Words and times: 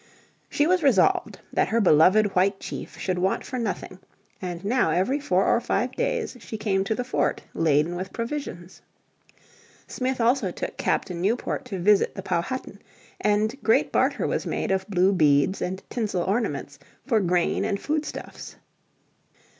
She 0.49 0.65
was 0.65 0.81
resolved 0.81 1.37
that 1.53 1.67
her 1.67 1.79
beloved 1.79 2.33
white 2.35 2.59
chief 2.59 2.97
should 2.97 3.19
want 3.19 3.43
for 3.45 3.59
nothing, 3.59 3.99
and 4.41 4.65
now 4.65 4.89
every 4.89 5.19
four 5.19 5.45
or 5.45 5.61
five 5.61 5.91
days 5.91 6.35
she 6.39 6.57
came 6.57 6.83
to 6.85 6.95
the 6.95 7.03
fort 7.03 7.43
laden 7.53 7.95
with 7.95 8.11
provisions. 8.11 8.81
Smith 9.85 10.19
also 10.19 10.49
took 10.49 10.75
Captain 10.75 11.21
Newport 11.21 11.65
to 11.65 11.77
visit 11.77 12.15
the 12.15 12.23
Powhatan, 12.23 12.79
and 13.19 13.61
great 13.61 13.91
barter 13.91 14.25
was 14.25 14.47
made 14.47 14.71
of 14.71 14.87
blue 14.89 15.13
beads 15.13 15.61
and 15.61 15.87
tinsel 15.91 16.23
ornaments 16.23 16.79
for 17.05 17.19
grain 17.19 17.63
and 17.63 17.79
foodstuffs. 17.79 18.55